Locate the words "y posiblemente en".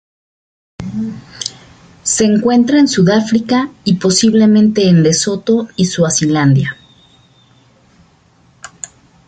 3.83-5.03